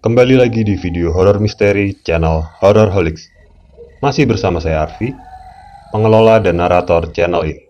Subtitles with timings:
[0.00, 3.28] Kembali lagi di video horor misteri channel Horror Holics.
[4.00, 5.12] Masih bersama saya Arfi,
[5.92, 7.60] pengelola dan narator channel ini.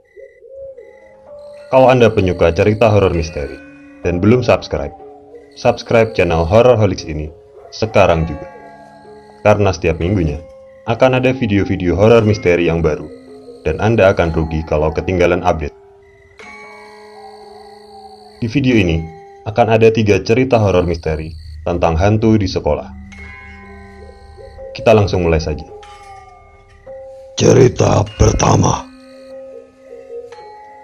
[1.74, 3.58] Kalau Anda penyuka cerita horor misteri
[4.06, 4.94] dan belum subscribe,
[5.58, 7.34] subscribe channel Horror Holics ini
[7.74, 8.46] sekarang juga.
[9.42, 10.38] Karena setiap minggunya
[10.86, 13.10] akan ada video-video horor misteri yang baru
[13.66, 15.74] dan Anda akan rugi kalau ketinggalan update.
[18.38, 19.02] Di video ini
[19.50, 22.88] akan ada tiga cerita horor misteri tentang hantu di sekolah.
[24.72, 25.66] Kita langsung mulai saja.
[27.36, 28.90] Cerita pertama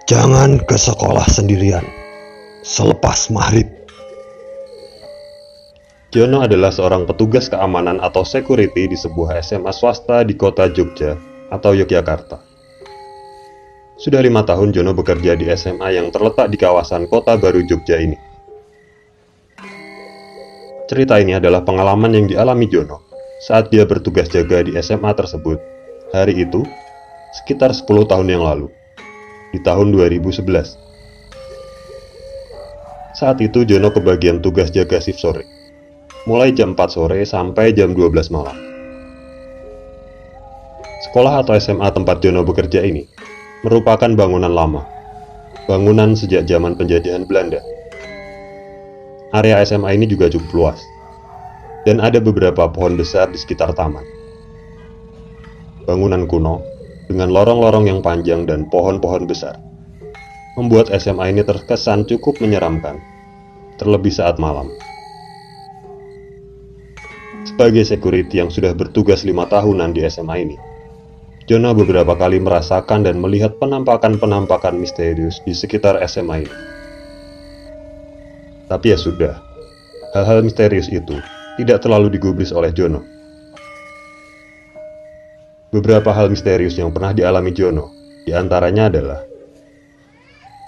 [0.07, 1.83] Jangan ke sekolah sendirian
[2.63, 3.67] selepas maghrib.
[6.15, 11.19] Jono adalah seorang petugas keamanan atau security di sebuah SMA swasta di kota Jogja
[11.51, 12.39] atau Yogyakarta.
[13.99, 18.15] Sudah lima tahun Jono bekerja di SMA yang terletak di kawasan kota baru Jogja ini.
[20.87, 23.03] Cerita ini adalah pengalaman yang dialami Jono
[23.43, 25.59] saat dia bertugas jaga di SMA tersebut.
[26.15, 26.63] Hari itu,
[27.35, 28.71] sekitar 10 tahun yang lalu,
[29.51, 30.47] di tahun 2011.
[33.19, 35.43] Saat itu Jono kebagian tugas jaga shift sore,
[36.23, 38.55] mulai jam 4 sore sampai jam 12 malam.
[41.03, 43.03] Sekolah atau SMA tempat Jono bekerja ini
[43.67, 44.87] merupakan bangunan lama,
[45.67, 47.59] bangunan sejak zaman penjajahan Belanda
[49.35, 50.79] Area SMA ini juga cukup luas,
[51.83, 54.03] dan ada beberapa pohon besar di sekitar taman.
[55.83, 56.63] Bangunan kuno
[57.11, 59.59] dengan lorong-lorong yang panjang dan pohon-pohon besar
[60.57, 62.97] membuat SMA ini terkesan cukup menyeramkan,
[63.77, 64.71] terlebih saat malam.
[67.45, 70.57] Sebagai security yang sudah bertugas lima tahunan di SMA ini,
[71.47, 76.76] Jonah beberapa kali merasakan dan melihat penampakan-penampakan misterius di sekitar SMA ini.
[78.67, 79.39] Tapi ya sudah,
[80.11, 81.15] hal-hal misterius itu
[81.55, 82.99] tidak terlalu digubris oleh Jono.
[85.71, 87.87] Beberapa hal misterius yang pernah dialami Jono,
[88.27, 89.19] di antaranya adalah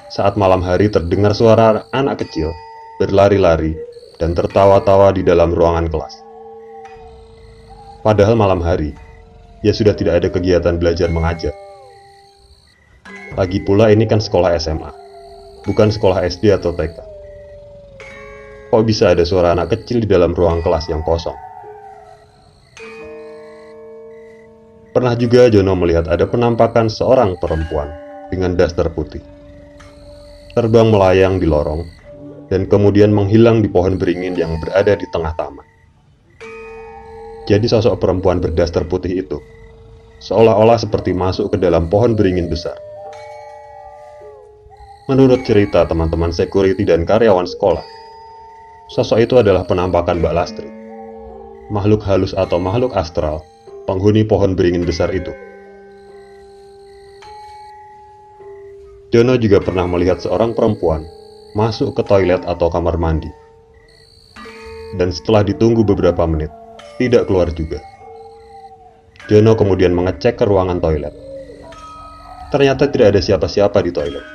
[0.08, 2.56] saat malam hari terdengar suara anak kecil
[3.04, 3.76] berlari-lari
[4.16, 6.16] dan tertawa-tawa di dalam ruangan kelas.
[8.00, 8.96] Padahal malam hari,
[9.60, 11.52] ya sudah tidak ada kegiatan belajar mengajar.
[13.36, 14.92] Lagi pula ini kan sekolah SMA,
[15.68, 17.09] bukan sekolah SD atau TK.
[18.70, 21.34] Kok bisa ada suara anak kecil di dalam ruang kelas yang kosong?
[24.94, 27.90] Pernah juga Jono melihat ada penampakan seorang perempuan
[28.30, 29.26] dengan daster putih.
[30.54, 31.82] Terbang melayang di lorong
[32.54, 35.66] dan kemudian menghilang di pohon beringin yang berada di tengah taman.
[37.50, 39.42] Jadi sosok perempuan berdaster putih itu
[40.22, 42.76] seolah-olah seperti masuk ke dalam pohon beringin besar.
[45.10, 47.82] Menurut cerita teman-teman security dan karyawan sekolah,
[48.90, 50.66] Sosok itu adalah penampakan Mbak Lastri,
[51.70, 53.46] makhluk halus atau makhluk astral,
[53.86, 55.30] penghuni pohon beringin besar itu.
[59.14, 61.06] Jono juga pernah melihat seorang perempuan
[61.54, 63.30] masuk ke toilet atau kamar mandi.
[64.98, 66.50] Dan setelah ditunggu beberapa menit,
[66.98, 67.78] tidak keluar juga.
[69.30, 71.14] Jono kemudian mengecek ke ruangan toilet.
[72.50, 74.26] Ternyata tidak ada siapa-siapa di toilet.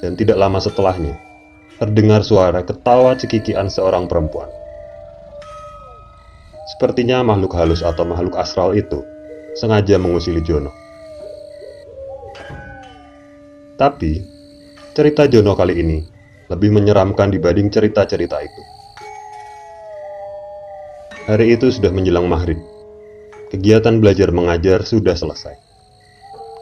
[0.00, 1.16] Dan tidak lama setelahnya,
[1.84, 4.48] terdengar suara ketawa cekikian seorang perempuan.
[6.72, 9.04] Sepertinya makhluk halus atau makhluk astral itu
[9.60, 10.72] sengaja mengusili Jono.
[13.76, 14.24] Tapi,
[14.96, 15.98] cerita Jono kali ini
[16.48, 18.62] lebih menyeramkan dibanding cerita-cerita itu.
[21.28, 22.56] Hari itu sudah menjelang maghrib.
[23.52, 25.52] Kegiatan belajar mengajar sudah selesai.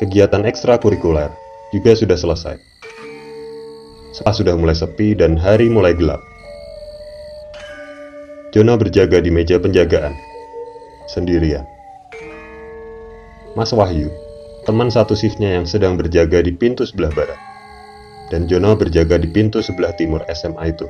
[0.02, 1.30] Kegiatan ekstrakurikuler
[1.70, 2.71] juga sudah selesai
[4.12, 6.20] saat sudah mulai sepi dan hari mulai gelap.
[8.52, 10.12] Jono berjaga di meja penjagaan,
[11.08, 11.64] sendirian.
[13.56, 14.12] Mas Wahyu,
[14.68, 17.40] teman satu shiftnya yang sedang berjaga di pintu sebelah barat,
[18.28, 20.84] dan Jono berjaga di pintu sebelah timur SMA itu.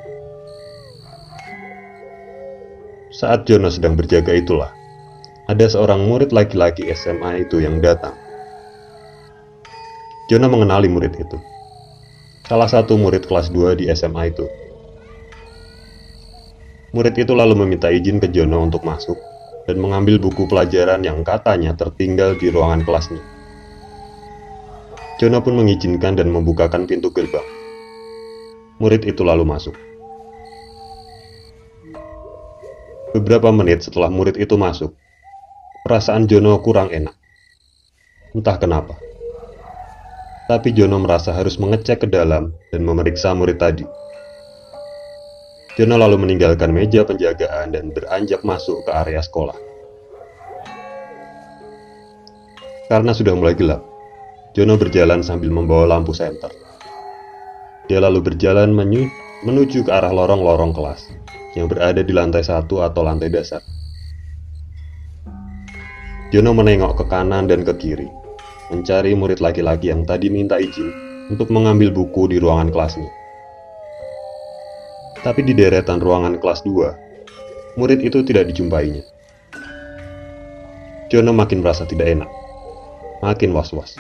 [3.15, 4.75] Saat Jono sedang berjaga itulah,
[5.47, 8.19] ada seorang murid laki-laki SMA itu yang datang.
[10.27, 11.52] Jono mengenali murid itu
[12.53, 14.45] salah satu murid kelas 2 di SMA itu.
[16.93, 19.17] Murid itu lalu meminta izin ke Jono untuk masuk
[19.65, 23.25] dan mengambil buku pelajaran yang katanya tertinggal di ruangan kelasnya.
[25.17, 27.47] Jono pun mengizinkan dan membukakan pintu gerbang.
[28.85, 29.73] Murid itu lalu masuk.
[33.17, 34.93] Beberapa menit setelah murid itu masuk,
[35.89, 37.17] perasaan Jono kurang enak.
[38.37, 39.01] Entah kenapa
[40.53, 43.89] tapi Jono merasa harus mengecek ke dalam dan memeriksa murid tadi.
[45.81, 49.57] Jono lalu meninggalkan meja penjagaan dan beranjak masuk ke area sekolah.
[52.93, 53.81] Karena sudah mulai gelap,
[54.53, 56.53] Jono berjalan sambil membawa lampu senter.
[57.89, 58.77] Dia lalu berjalan
[59.49, 61.09] menuju ke arah lorong-lorong kelas
[61.57, 63.65] yang berada di lantai satu atau lantai dasar.
[66.29, 68.09] Jono menengok ke kanan dan ke kiri,
[68.73, 70.89] mencari murid laki-laki yang tadi minta izin
[71.29, 73.13] untuk mengambil buku di ruangan kelasnya.
[75.23, 79.05] Tapi di deretan ruangan kelas 2, murid itu tidak dijumpainya.
[81.13, 82.31] Jono makin merasa tidak enak,
[83.21, 83.95] makin was-was.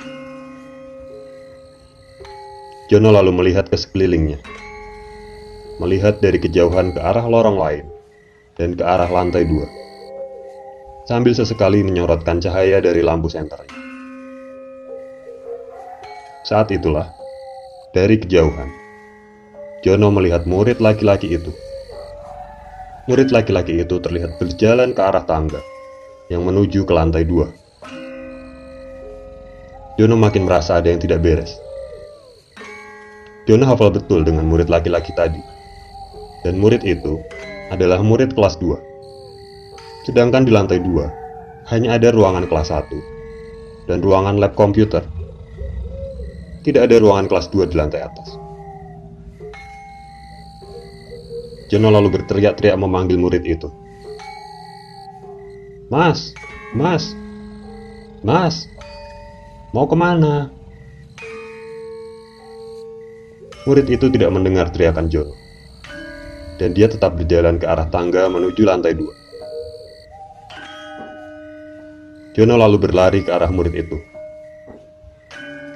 [2.90, 4.40] Jono lalu melihat ke sekelilingnya,
[5.78, 7.86] melihat dari kejauhan ke arah lorong lain
[8.56, 9.68] dan ke arah lantai dua,
[11.06, 13.81] sambil sesekali menyorotkan cahaya dari lampu senternya.
[16.52, 17.08] Saat itulah,
[17.96, 18.68] dari kejauhan,
[19.80, 21.48] Jono melihat murid laki-laki itu.
[23.08, 25.64] Murid laki-laki itu terlihat berjalan ke arah tangga
[26.28, 27.48] yang menuju ke lantai dua.
[29.96, 31.56] Jono makin merasa ada yang tidak beres.
[33.48, 35.40] Jono hafal betul dengan murid laki-laki tadi.
[36.44, 37.16] Dan murid itu
[37.72, 40.04] adalah murid kelas 2.
[40.04, 42.92] Sedangkan di lantai 2 hanya ada ruangan kelas 1
[43.88, 45.00] dan ruangan lab komputer.
[46.62, 48.38] Tidak ada ruangan kelas 2 di lantai atas.
[51.66, 53.66] Jono lalu berteriak-teriak memanggil murid itu.
[55.90, 56.30] Mas,
[56.76, 57.16] mas,
[58.22, 58.70] mas,
[59.74, 60.52] mau ke mana?
[63.66, 65.34] Murid itu tidak mendengar teriakan Jono.
[66.60, 69.14] Dan dia tetap berjalan ke arah tangga menuju lantai dua.
[72.38, 74.11] Jono lalu berlari ke arah murid itu.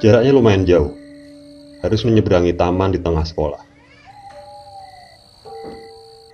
[0.06, 0.94] Jaraknya lumayan jauh,
[1.82, 3.58] harus menyeberangi taman di tengah sekolah.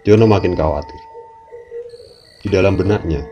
[0.05, 1.01] Jono makin khawatir.
[2.45, 3.25] Di dalam benaknya,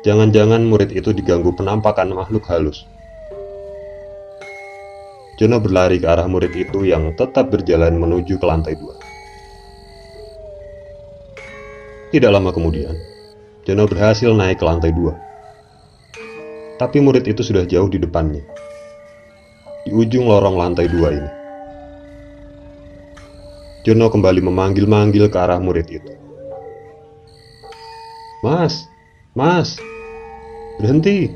[0.00, 2.88] jangan-jangan murid itu diganggu penampakan makhluk halus.
[5.36, 8.96] Jono berlari ke arah murid itu yang tetap berjalan menuju ke lantai dua.
[12.16, 12.96] Tidak lama kemudian,
[13.68, 15.12] Jono berhasil naik ke lantai dua.
[16.80, 18.40] Tapi murid itu sudah jauh di depannya,
[19.92, 21.30] ujung lorong lantai dua ini.
[23.84, 26.12] Jono kembali memanggil-manggil ke arah murid itu.
[28.40, 28.88] Mas,
[29.36, 29.76] mas,
[30.80, 31.28] berhenti.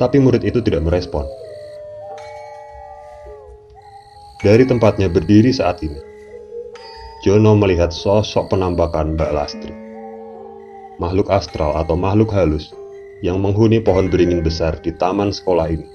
[0.00, 1.28] Tapi murid itu tidak merespon.
[4.40, 6.00] Dari tempatnya berdiri saat ini,
[7.20, 9.74] Jono melihat sosok penampakan Mbak Lastri.
[10.96, 12.72] Makhluk astral atau makhluk halus
[13.20, 15.86] yang menghuni pohon beringin besar di taman sekolah ini.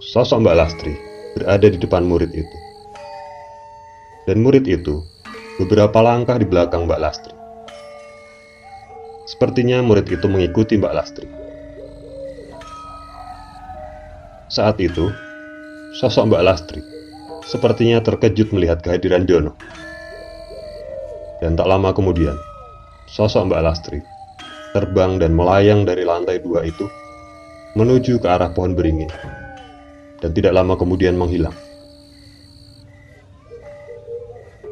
[0.00, 0.94] Sosok Mbak Lastri
[1.36, 2.56] berada di depan murid itu.
[4.24, 5.04] Dan murid itu
[5.60, 7.36] beberapa langkah di belakang Mbak Lastri.
[9.28, 11.28] Sepertinya murid itu mengikuti Mbak Lastri.
[14.48, 15.10] Saat itu,
[15.98, 16.80] sosok Mbak Lastri
[17.44, 19.52] sepertinya terkejut melihat kehadiran Jono.
[21.44, 22.36] Dan tak lama kemudian,
[23.12, 24.00] sosok Mbak Lastri
[24.74, 26.90] terbang dan melayang dari lantai dua itu
[27.78, 29.08] menuju ke arah pohon beringin
[30.18, 31.54] dan tidak lama kemudian menghilang.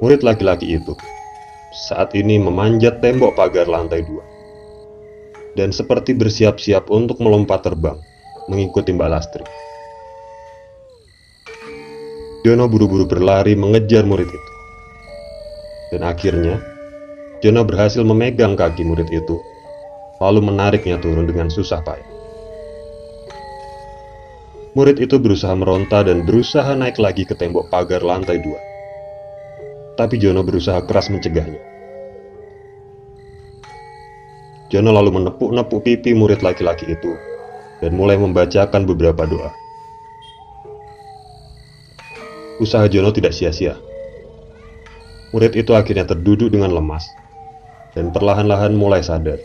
[0.02, 0.98] Murid laki-laki itu
[1.86, 4.26] saat ini memanjat tembok pagar lantai dua
[5.54, 8.02] dan seperti bersiap-siap untuk melompat terbang
[8.50, 9.46] mengikuti Mbak Lastri.
[12.42, 14.50] Jono buru-buru berlari mengejar murid itu.
[15.94, 16.58] Dan akhirnya,
[17.38, 19.38] Jono berhasil memegang kaki murid itu,
[20.22, 22.06] lalu menariknya turun dengan susah payah.
[24.72, 28.56] Murid itu berusaha meronta dan berusaha naik lagi ke tembok pagar lantai dua.
[30.00, 31.60] Tapi Jono berusaha keras mencegahnya.
[34.72, 37.12] Jono lalu menepuk-nepuk pipi murid laki-laki itu
[37.84, 39.52] dan mulai membacakan beberapa doa.
[42.56, 43.76] Usaha Jono tidak sia-sia.
[45.36, 47.04] Murid itu akhirnya terduduk dengan lemas
[47.92, 49.36] dan perlahan-lahan mulai sadar.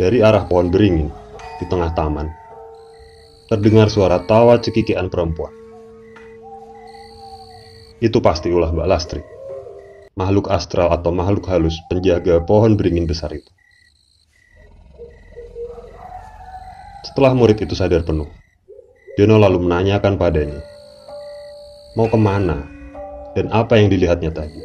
[0.00, 1.12] Dari arah pohon beringin,
[1.60, 2.32] di tengah taman.
[3.52, 5.52] Terdengar suara tawa cekikian perempuan.
[8.00, 9.20] Itu pasti ulah Mbak Lastri,
[10.16, 13.52] makhluk astral atau makhluk halus penjaga pohon beringin besar itu.
[17.04, 18.32] Setelah murid itu sadar penuh,
[19.20, 20.64] Jono lalu menanyakan padanya,
[21.92, 22.64] mau ke mana
[23.36, 24.64] dan apa yang dilihatnya tadi.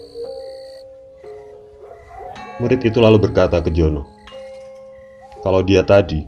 [2.63, 4.14] Murid itu lalu berkata ke Jono,
[5.45, 6.25] kalau dia tadi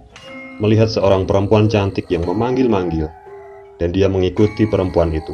[0.61, 3.09] melihat seorang perempuan cantik yang memanggil-manggil
[3.81, 5.33] dan dia mengikuti perempuan itu.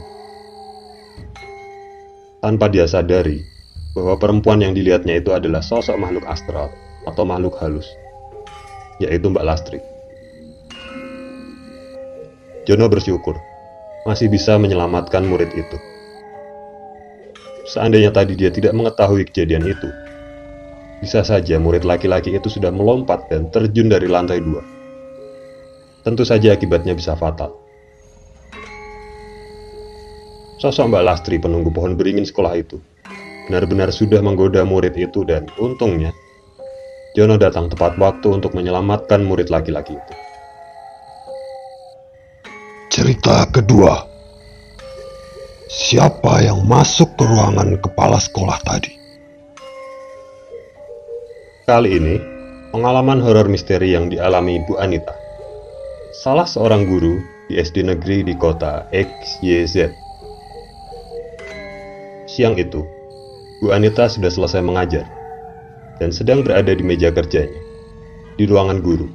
[2.39, 3.43] Tanpa dia sadari
[3.91, 6.71] bahwa perempuan yang dilihatnya itu adalah sosok makhluk astral
[7.03, 7.87] atau makhluk halus,
[9.03, 9.79] yaitu Mbak Lastri.
[12.63, 13.35] Jono bersyukur
[14.07, 15.77] masih bisa menyelamatkan murid itu.
[17.67, 19.87] Seandainya tadi dia tidak mengetahui kejadian itu,
[21.03, 24.63] bisa saja murid laki-laki itu sudah melompat dan terjun dari lantai dua.
[26.07, 27.51] Tentu saja akibatnya bisa fatal.
[30.63, 32.79] Sosok Mbak Lastri penunggu pohon beringin sekolah itu
[33.51, 36.15] benar-benar sudah menggoda murid itu dan untungnya
[37.13, 40.13] Jono datang tepat waktu untuk menyelamatkan murid laki-laki itu.
[42.89, 44.01] Cerita kedua.
[45.69, 49.02] Siapa yang masuk ke ruangan kepala sekolah tadi?
[51.63, 52.19] Kali ini,
[52.75, 55.15] pengalaman horor misteri yang dialami Bu Anita.
[56.11, 59.87] Salah seorang guru di SD negeri di kota XYZ
[62.27, 62.83] Siang itu,
[63.63, 65.07] Bu Anita sudah selesai mengajar
[66.03, 67.63] dan sedang berada di meja kerjanya,
[68.35, 69.07] di ruangan guru.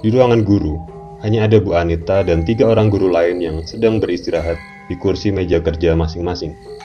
[0.00, 0.80] Di ruangan guru,
[1.28, 4.56] hanya ada Bu Anita dan tiga orang guru lain yang sedang beristirahat
[4.88, 6.75] di kursi meja kerja masing-masing.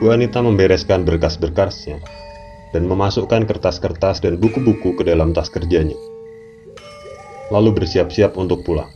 [0.00, 2.00] Bu Anita membereskan berkas-berkasnya
[2.72, 5.92] dan memasukkan kertas-kertas dan buku-buku ke dalam tas kerjanya.
[7.52, 8.88] Lalu bersiap-siap untuk pulang.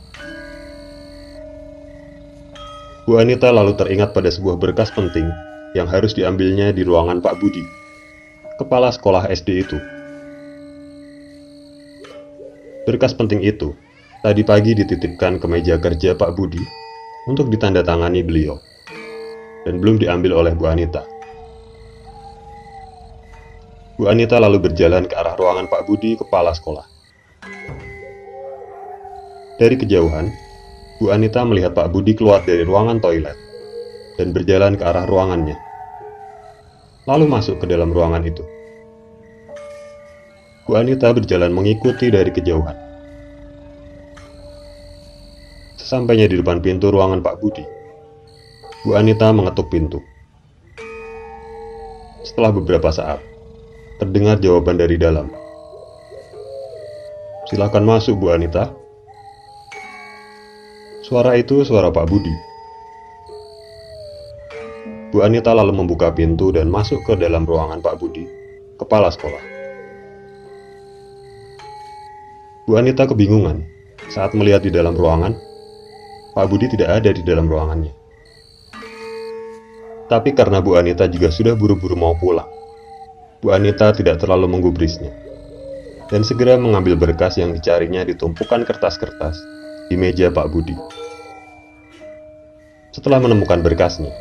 [3.05, 5.29] Bu Anita lalu teringat pada sebuah berkas penting
[5.77, 7.61] yang harus diambilnya di ruangan Pak Budi,
[8.57, 9.77] kepala sekolah SD itu.
[12.89, 13.77] Berkas penting itu
[14.25, 16.65] tadi pagi dititipkan ke meja kerja Pak Budi
[17.29, 18.57] untuk ditandatangani beliau,
[19.65, 21.01] dan belum diambil oleh Bu Anita.
[23.97, 26.85] Bu Anita lalu berjalan ke arah ruangan Pak Budi, kepala sekolah.
[29.57, 30.29] Dari kejauhan,
[31.01, 33.35] Bu Anita melihat Pak Budi keluar dari ruangan toilet
[34.21, 35.57] dan berjalan ke arah ruangannya.
[37.09, 38.43] Lalu masuk ke dalam ruangan itu.
[40.67, 42.77] Bu Anita berjalan mengikuti dari kejauhan.
[45.77, 47.61] Sesampainya di depan pintu ruangan Pak Budi,
[48.85, 49.97] Bu Anita mengetuk pintu.
[52.21, 53.17] Setelah beberapa saat,
[53.97, 55.25] terdengar jawaban dari dalam.
[57.49, 58.69] Silakan masuk, Bu Anita.
[61.01, 62.29] Suara itu suara Pak Budi.
[65.09, 68.29] Bu Anita lalu membuka pintu dan masuk ke dalam ruangan Pak Budi,
[68.77, 69.41] kepala sekolah.
[72.69, 73.65] Bu Anita kebingungan
[74.13, 75.33] saat melihat di dalam ruangan,
[76.37, 77.94] Pak Budi tidak ada di dalam ruangannya.
[80.05, 82.45] Tapi karena Bu Anita juga sudah buru-buru mau pulang,
[83.41, 85.09] Bu Anita tidak terlalu menggubrisnya
[86.13, 89.41] dan segera mengambil berkas yang dicarinya di tumpukan kertas-kertas
[89.89, 90.77] di meja Pak Budi.
[92.93, 94.13] Setelah menemukan berkasnya,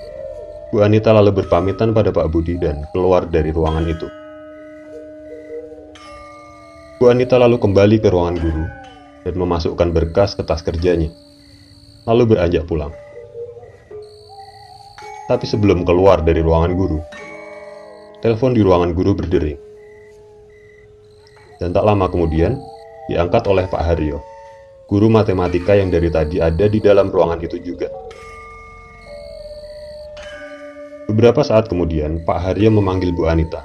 [0.72, 4.08] Bu Anita lalu berpamitan pada Pak Budi dan keluar dari ruangan itu.
[6.96, 8.64] Bu Anita lalu kembali ke ruangan guru
[9.28, 11.12] dan memasukkan berkas ke tas kerjanya,
[12.08, 13.03] lalu beranjak pulang.
[15.24, 17.00] Tapi sebelum keluar dari ruangan guru,
[18.20, 19.56] telepon di ruangan guru berdering.
[21.58, 22.60] Dan tak lama kemudian,
[23.08, 24.20] diangkat oleh Pak Haryo
[24.84, 27.88] guru matematika yang dari tadi ada di dalam ruangan itu juga.
[31.08, 33.60] Beberapa saat kemudian, Pak Haryo memanggil Bu Anita.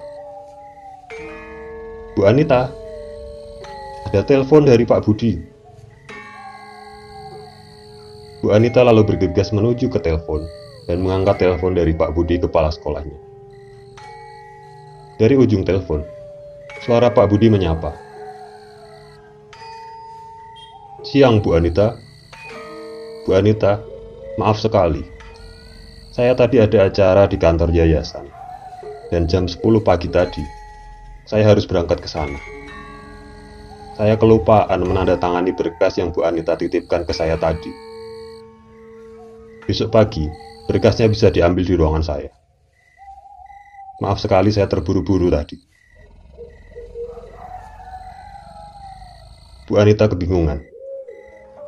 [2.15, 2.67] Bu Anita,
[4.11, 5.39] ada telepon dari Pak Budi.
[8.43, 10.43] Bu Anita lalu bergegas menuju ke telepon
[10.89, 13.13] dan mengangkat telepon dari Pak Budi kepala sekolahnya.
[15.21, 16.01] Dari ujung telepon,
[16.81, 17.93] suara Pak Budi menyapa.
[21.05, 21.93] Siang Bu Anita.
[23.21, 23.77] Bu Anita,
[24.41, 25.05] maaf sekali.
[26.09, 28.25] Saya tadi ada acara di kantor yayasan.
[29.13, 30.41] Dan jam 10 pagi tadi,
[31.29, 32.37] saya harus berangkat ke sana.
[33.93, 37.69] Saya kelupaan menandatangani berkas yang Bu Anita titipkan ke saya tadi.
[39.69, 42.29] Besok pagi, berkasnya bisa diambil di ruangan saya.
[44.05, 45.57] Maaf sekali saya terburu-buru tadi.
[49.65, 50.61] Bu Anita kebingungan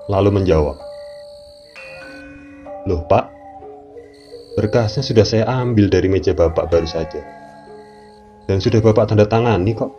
[0.05, 0.77] lalu menjawab,
[2.85, 3.29] Loh pak,
[4.57, 7.21] berkasnya sudah saya ambil dari meja bapak baru saja.
[8.45, 9.93] Dan sudah bapak tanda tangani kok.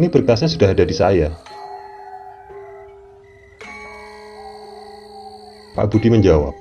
[0.00, 1.28] Ini berkasnya sudah ada di saya.
[5.76, 6.52] Pak Budi menjawab,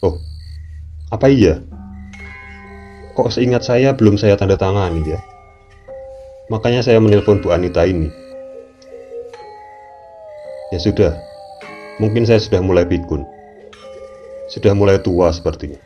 [0.00, 0.16] Oh,
[1.12, 1.60] apa iya?
[3.12, 5.20] Kok seingat saya belum saya tanda tangani ya?
[6.48, 8.08] Makanya saya menelpon Bu Anita ini.
[10.72, 11.12] Ya sudah,
[12.00, 13.28] mungkin saya sudah mulai pikun.
[14.48, 15.78] Sudah mulai tua sepertinya.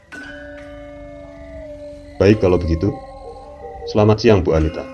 [2.22, 2.94] Baik kalau begitu.
[3.90, 4.86] Selamat siang Bu Anita.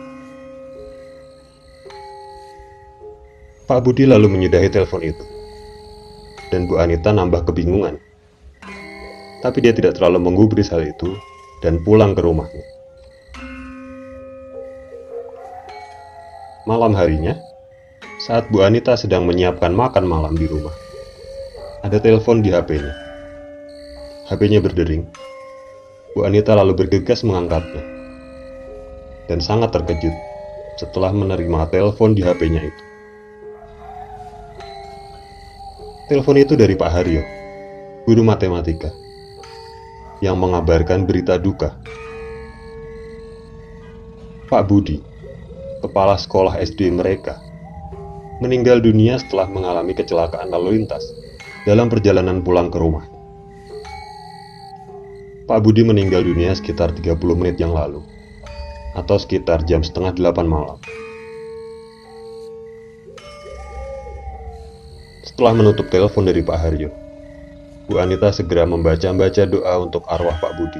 [3.70, 5.22] Pak Budi lalu menyudahi telepon itu.
[6.50, 8.09] Dan Bu Anita nambah kebingungan.
[9.40, 11.16] Tapi dia tidak terlalu menggubris hal itu
[11.64, 12.64] dan pulang ke rumahnya.
[16.68, 17.40] Malam harinya,
[18.20, 20.76] saat Bu Anita sedang menyiapkan makan malam di rumah,
[21.80, 22.92] ada telepon di HP-nya.
[24.28, 25.08] HP-nya berdering.
[26.12, 27.80] Bu Anita lalu bergegas mengangkatnya.
[29.24, 30.12] Dan sangat terkejut
[30.76, 32.82] setelah menerima telepon di HP-nya itu.
[36.12, 37.22] Telepon itu dari Pak Haryo,
[38.04, 38.90] guru matematika,
[40.20, 41.76] yang mengabarkan berita duka.
[44.52, 45.00] Pak Budi,
[45.80, 47.40] kepala sekolah SD mereka,
[48.44, 51.04] meninggal dunia setelah mengalami kecelakaan lalu lintas
[51.64, 53.04] dalam perjalanan pulang ke rumah.
[55.48, 58.04] Pak Budi meninggal dunia sekitar 30 menit yang lalu,
[58.94, 60.78] atau sekitar jam setengah delapan malam.
[65.26, 66.90] Setelah menutup telepon dari Pak Haryo,
[67.90, 70.78] Bu Anita segera membaca-baca doa untuk arwah Pak Budi,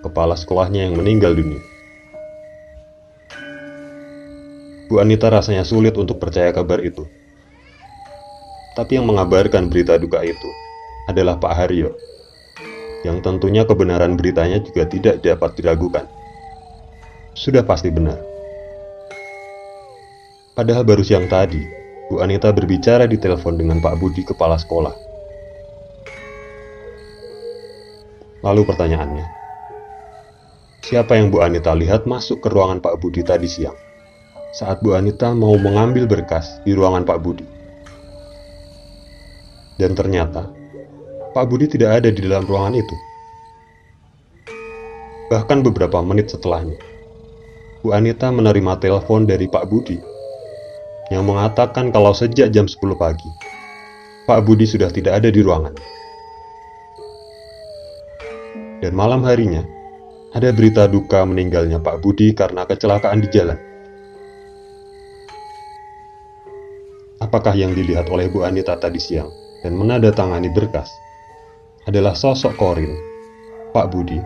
[0.00, 1.60] kepala sekolahnya yang meninggal dunia.
[4.88, 7.04] Bu Anita rasanya sulit untuk percaya kabar itu.
[8.72, 10.48] Tapi yang mengabarkan berita duka itu
[11.12, 11.92] adalah Pak Haryo,
[13.04, 16.08] yang tentunya kebenaran beritanya juga tidak dapat diragukan.
[17.36, 18.16] Sudah pasti benar.
[20.56, 21.60] Padahal baru siang tadi,
[22.08, 25.03] Bu Anita berbicara di telepon dengan Pak Budi kepala sekolah.
[28.44, 29.26] Lalu pertanyaannya,
[30.84, 33.74] siapa yang Bu Anita lihat masuk ke ruangan Pak Budi tadi siang?
[34.54, 37.42] saat Bu Anita mau mengambil berkas di ruangan Pak Budi.
[39.74, 40.46] Dan ternyata,
[41.34, 42.96] Pak Budi tidak ada di dalam ruangan itu.
[45.34, 46.78] Bahkan beberapa menit setelahnya,
[47.82, 49.98] Bu Anita menerima telepon dari Pak Budi
[51.10, 53.30] yang mengatakan kalau sejak jam 10 pagi,
[54.30, 55.74] Pak Budi sudah tidak ada di ruangan.
[58.84, 59.64] Dan malam harinya,
[60.36, 63.56] ada berita duka meninggalnya Pak Budi karena kecelakaan di jalan.
[67.24, 69.32] apakah yang dilihat oleh Bu Anita tadi siang
[69.64, 70.92] dan menandatangani berkas
[71.88, 72.92] adalah sosok Korin,
[73.72, 74.20] Pak Budi.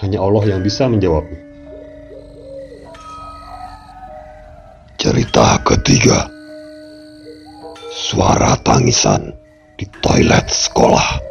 [0.00, 1.52] Hanya Allah yang bisa menjawabnya.
[5.00, 6.28] Cerita ketiga
[7.88, 9.32] Suara tangisan
[9.80, 11.29] di toilet sekolah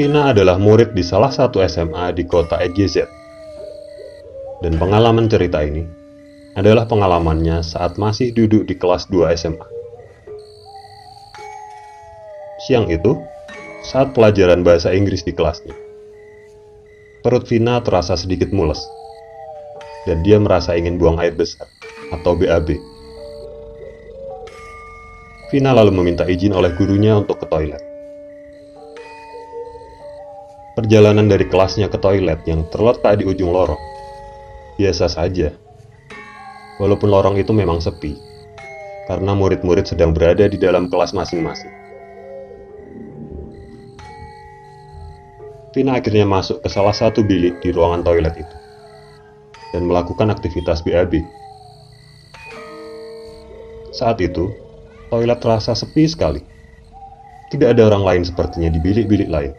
[0.00, 3.04] Vina adalah murid di salah satu SMA di kota EGZ
[4.64, 5.84] dan pengalaman cerita ini
[6.56, 9.68] adalah pengalamannya saat masih duduk di kelas 2 SMA.
[12.64, 13.12] Siang itu,
[13.84, 15.76] saat pelajaran bahasa Inggris di kelasnya,
[17.20, 18.80] perut Vina terasa sedikit mules,
[20.08, 21.68] dan dia merasa ingin buang air besar
[22.08, 22.72] atau BAB.
[25.52, 27.89] Vina lalu meminta izin oleh gurunya untuk ke toilet.
[30.80, 33.76] Perjalanan dari kelasnya ke toilet yang terletak di ujung lorong
[34.80, 35.52] biasa saja.
[36.80, 38.16] Walaupun lorong itu memang sepi,
[39.04, 41.68] karena murid-murid sedang berada di dalam kelas masing-masing.
[45.76, 48.56] Vina akhirnya masuk ke salah satu bilik di ruangan toilet itu
[49.76, 51.20] dan melakukan aktivitas BAB.
[53.92, 54.48] Saat itu,
[55.12, 56.40] toilet terasa sepi sekali.
[57.52, 59.52] Tidak ada orang lain sepertinya di bilik-bilik lain.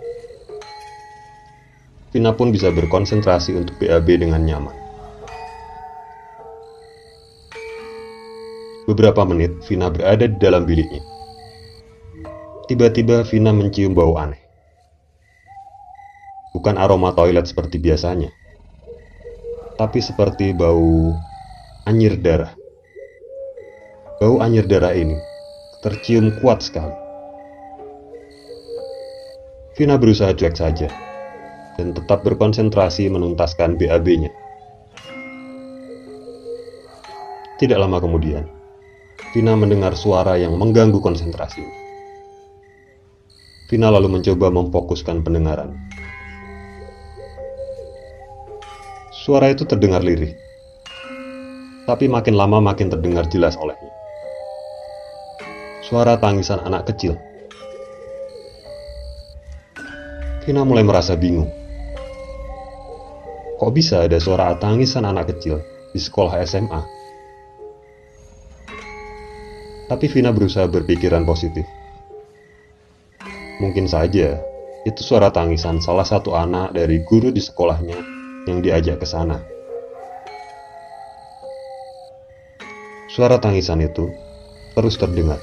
[2.11, 4.75] Vina pun bisa berkonsentrasi untuk BAB dengan nyaman.
[8.83, 10.99] Beberapa menit, Vina berada di dalam biliknya.
[12.67, 14.43] Tiba-tiba Vina mencium bau aneh.
[16.51, 18.27] Bukan aroma toilet seperti biasanya,
[19.79, 21.15] tapi seperti bau
[21.87, 22.51] anyir darah.
[24.19, 25.15] Bau anyir darah ini
[25.79, 26.91] tercium kuat sekali.
[29.79, 31.10] Vina berusaha cuek saja
[31.81, 34.29] dan tetap berkonsentrasi menuntaskan BAB-nya.
[37.57, 38.45] Tidak lama kemudian,
[39.33, 41.65] Vina mendengar suara yang mengganggu konsentrasi.
[43.73, 45.73] Vina lalu mencoba memfokuskan pendengaran.
[49.25, 50.33] Suara itu terdengar lirih,
[51.85, 53.93] tapi makin lama makin terdengar jelas olehnya.
[55.85, 57.17] Suara tangisan anak kecil.
[60.41, 61.60] Vina mulai merasa bingung.
[63.61, 65.61] Kok bisa ada suara tangisan anak kecil
[65.93, 66.81] di sekolah SMA.
[69.85, 71.61] Tapi Vina berusaha berpikiran positif.
[73.61, 74.41] Mungkin saja
[74.81, 78.01] itu suara tangisan salah satu anak dari guru di sekolahnya
[78.49, 79.37] yang diajak ke sana.
[83.13, 84.09] Suara tangisan itu
[84.73, 85.37] terus terdengar.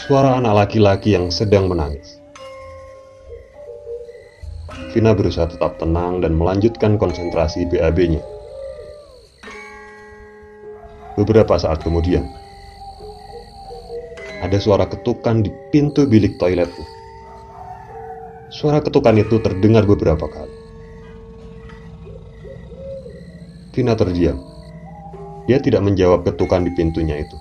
[0.00, 2.23] Suara anak laki-laki yang sedang menangis.
[4.94, 8.22] Vina berusaha tetap tenang dan melanjutkan konsentrasi BAB-nya.
[11.18, 12.26] Beberapa saat kemudian,
[14.42, 16.86] ada suara ketukan di pintu bilik toiletnya.
[18.54, 20.54] Suara ketukan itu terdengar beberapa kali.
[23.74, 24.38] Vina terdiam.
[25.50, 27.34] Dia tidak menjawab ketukan di pintunya itu.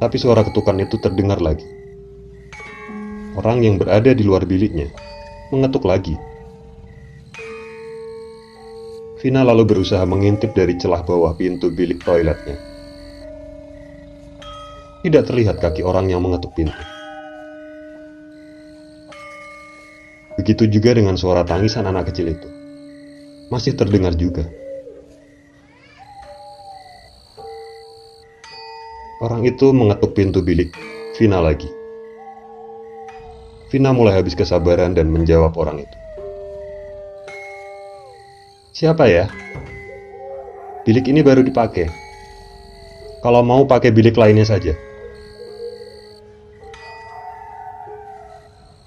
[0.00, 1.83] Tapi suara ketukan itu terdengar lagi.
[3.34, 4.86] Orang yang berada di luar biliknya
[5.50, 6.14] mengetuk lagi.
[9.18, 12.54] Vina lalu berusaha mengintip dari celah bawah pintu bilik toiletnya.
[15.02, 16.78] Tidak terlihat kaki orang yang mengetuk pintu.
[20.38, 22.48] Begitu juga dengan suara tangisan anak kecil itu.
[23.50, 24.46] Masih terdengar juga.
[29.24, 30.70] Orang itu mengetuk pintu bilik
[31.16, 31.83] Vina lagi.
[33.74, 35.96] Vina mulai habis kesabaran dan menjawab orang itu.
[38.70, 39.26] Siapa ya?
[40.86, 41.90] Bilik ini baru dipakai.
[43.18, 44.78] Kalau mau pakai bilik lainnya saja.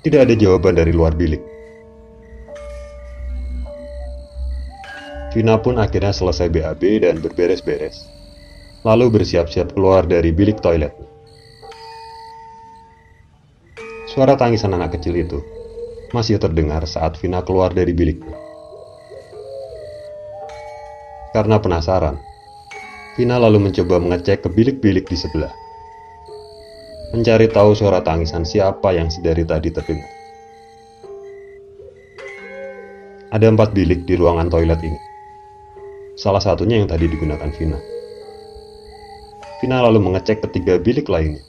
[0.08, 1.44] Tidak ada jawaban dari luar bilik.
[5.36, 8.08] Vina pun akhirnya selesai BAB dan berberes-beres,
[8.88, 10.96] lalu bersiap-siap keluar dari bilik toilet.
[14.18, 15.46] Suara tangisan anak kecil itu
[16.10, 18.34] masih terdengar saat Vina keluar dari biliknya.
[21.38, 22.18] Karena penasaran,
[23.14, 25.54] Vina lalu mencoba mengecek ke bilik-bilik di sebelah
[27.14, 30.10] mencari tahu suara tangisan siapa yang sedari tadi terdengar.
[33.30, 34.98] Ada empat bilik di ruangan toilet ini.
[36.18, 37.78] Salah satunya yang tadi digunakan Vina.
[39.62, 41.46] Vina lalu mengecek ketiga bilik lainnya.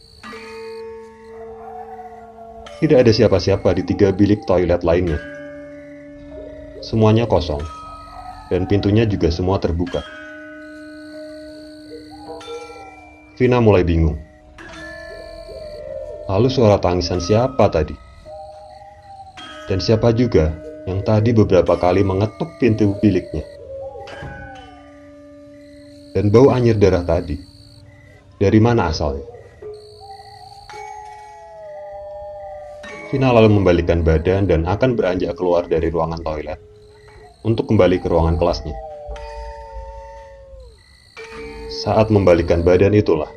[2.79, 5.19] Tidak ada siapa-siapa di tiga bilik toilet lainnya.
[6.79, 7.59] Semuanya kosong,
[8.55, 9.99] dan pintunya juga semua terbuka.
[13.39, 14.19] Vina mulai bingung
[16.29, 17.97] Lalu suara tangisan siapa tadi?
[19.65, 20.53] Dan siapa juga
[20.85, 23.43] yang tadi beberapa kali mengetuk pintu biliknya?
[26.13, 27.41] Dan bau anyir darah tadi,
[28.37, 29.38] dari mana asalnya?
[33.09, 36.61] Vina lalu membalikkan badan dan akan beranjak keluar dari ruangan toilet
[37.41, 38.77] untuk kembali ke ruangan kelasnya.
[41.73, 43.33] Saat membalikkan badan itulah,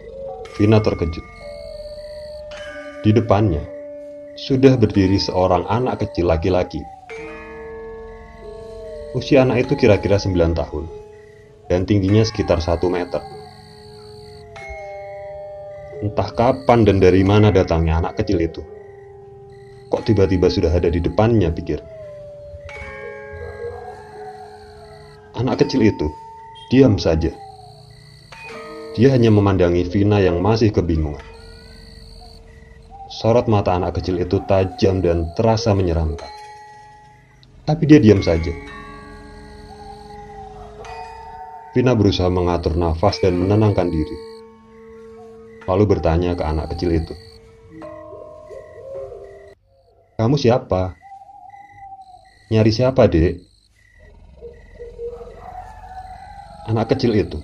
[0.60, 1.24] Vina terkejut.
[3.08, 3.64] Di depannya,
[4.36, 6.84] sudah berdiri seorang anak kecil laki-laki.
[9.16, 10.84] Usia anak itu kira-kira 9 tahun,
[11.72, 13.24] dan tingginya sekitar 1 meter.
[16.04, 18.81] Entah kapan dan dari mana datangnya anak kecil itu.
[19.92, 21.84] Kok tiba-tiba sudah ada di depannya, pikir.
[25.36, 26.08] Anak kecil itu
[26.72, 27.36] diam saja.
[28.96, 31.24] Dia hanya memandangi Vina yang masih kebingungan.
[33.12, 36.32] Sorot mata anak kecil itu tajam dan terasa menyeramkan.
[37.68, 38.56] Tapi dia diam saja.
[41.76, 44.18] Vina berusaha mengatur nafas dan menenangkan diri.
[45.68, 47.31] Lalu bertanya ke anak kecil itu.
[50.22, 51.02] Kamu siapa?
[52.54, 53.42] Nyari siapa, dek?
[56.70, 57.42] Anak kecil itu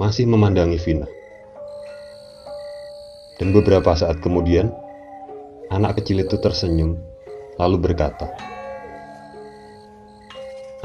[0.00, 1.04] masih memandangi Vina.
[3.36, 4.72] Dan beberapa saat kemudian,
[5.68, 6.96] Anak kecil itu tersenyum,
[7.60, 8.32] lalu berkata,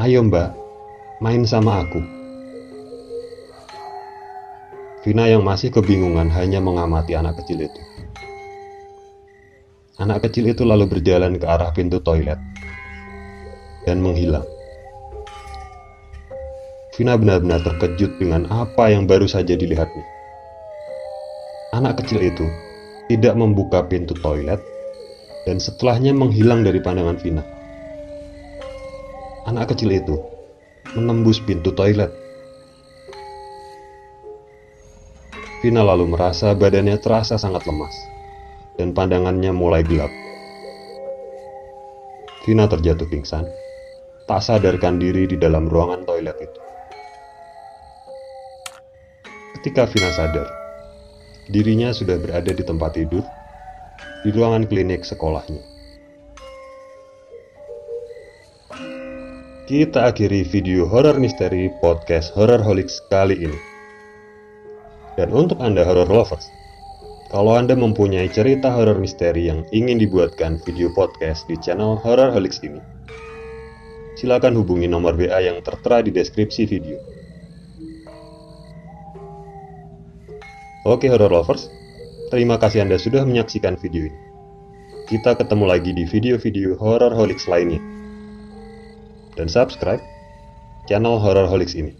[0.03, 0.51] "Ayo, Mbak,
[1.23, 2.03] main sama aku."
[5.07, 7.90] Vina yang masih kebingungan hanya mengamati anak kecil itu.
[10.01, 12.41] Anak kecil itu lalu berjalan ke arah pintu toilet
[13.85, 14.41] dan menghilang.
[16.97, 20.01] Vina benar-benar terkejut dengan apa yang baru saja dilihatnya.
[21.77, 22.49] Anak kecil itu
[23.13, 24.57] tidak membuka pintu toilet
[25.45, 27.45] dan setelahnya menghilang dari pandangan Vina.
[29.45, 30.17] Anak kecil itu
[30.97, 32.09] menembus pintu toilet.
[35.61, 37.93] Vina lalu merasa badannya terasa sangat lemas
[38.75, 40.11] dan pandangannya mulai gelap.
[42.45, 43.45] Vina terjatuh pingsan
[44.31, 46.59] tak sadarkan diri di dalam ruangan toilet itu.
[49.59, 50.47] Ketika Vina sadar,
[51.51, 53.27] dirinya sudah berada di tempat tidur
[54.23, 55.59] di ruangan klinik sekolahnya.
[59.67, 63.59] Kita akhiri video horor misteri podcast Horror Holics kali ini.
[65.19, 66.47] Dan untuk Anda horror lovers,
[67.31, 72.59] kalau Anda mempunyai cerita horor misteri yang ingin dibuatkan video podcast di channel Horror Holics
[72.59, 72.83] ini,
[74.19, 76.99] silakan hubungi nomor WA yang tertera di deskripsi video.
[80.83, 81.71] Oke horror lovers,
[82.35, 84.19] terima kasih Anda sudah menyaksikan video ini.
[85.07, 87.79] Kita ketemu lagi di video-video horror holics lainnya.
[89.39, 90.03] Dan subscribe
[90.83, 91.95] channel horror holics ini.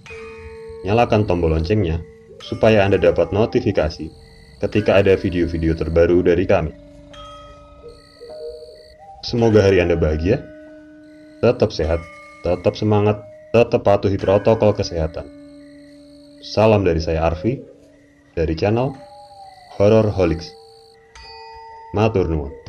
[0.83, 2.03] Nyalakan tombol loncengnya
[2.43, 4.20] supaya Anda dapat notifikasi
[4.61, 6.69] ketika ada video-video terbaru dari kami.
[9.25, 10.41] Semoga hari Anda bahagia,
[11.41, 12.01] tetap sehat,
[12.45, 13.21] tetap semangat,
[13.53, 15.25] tetap patuhi protokol kesehatan.
[16.41, 17.61] Salam dari saya Arfi,
[18.37, 18.93] dari channel
[19.77, 20.49] Horror Holics.
[21.93, 22.60] Matur.